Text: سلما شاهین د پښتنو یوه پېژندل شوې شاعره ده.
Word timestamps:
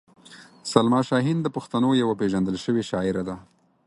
سلما 0.71 1.01
شاهین 1.09 1.37
د 1.41 1.47
پښتنو 1.55 1.89
یوه 2.01 2.15
پېژندل 2.21 2.55
شوې 2.63 2.83
شاعره 2.91 3.23
ده. 3.27 3.35